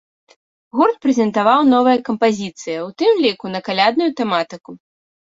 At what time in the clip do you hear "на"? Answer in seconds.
3.57-3.61